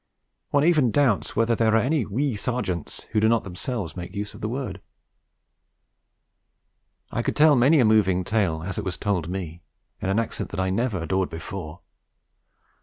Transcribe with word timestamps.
One 0.49 0.63
even 0.63 0.89
doubts 0.89 1.35
whether 1.35 1.53
there 1.53 1.75
are 1.75 1.77
any 1.77 2.07
'wee' 2.07 2.35
Sergeants 2.35 3.03
who 3.11 3.19
do 3.19 3.29
not 3.29 3.43
themselves 3.43 3.95
make 3.95 4.15
use 4.15 4.33
of 4.33 4.41
the 4.41 4.49
word. 4.49 4.81
I 7.11 7.21
could 7.21 7.35
tell 7.35 7.55
many 7.55 7.79
a 7.79 7.85
moving 7.85 8.23
tale 8.23 8.63
as 8.63 8.79
it 8.79 8.83
was 8.83 8.97
told 8.97 9.25
to 9.25 9.29
me, 9.29 9.61
in 10.01 10.09
an 10.09 10.17
accent 10.17 10.49
that 10.49 10.59
I 10.59 10.71
never 10.71 11.03
adored 11.03 11.29
before. 11.29 11.81